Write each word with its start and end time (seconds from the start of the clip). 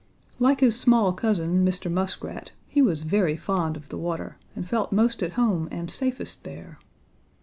Like 0.39 0.61
his 0.61 0.75
small 0.79 1.13
cousin, 1.13 1.63
Mr. 1.63 1.91
Muskrat, 1.91 2.53
he 2.67 2.81
was 2.81 3.03
very 3.03 3.37
fond 3.37 3.77
of 3.77 3.89
the 3.89 3.99
water, 3.99 4.37
and 4.55 4.67
felt 4.67 4.91
most 4.91 5.21
at 5.21 5.33
home 5.33 5.67
and 5.69 5.91
safest 5.91 6.43
there. 6.43 6.79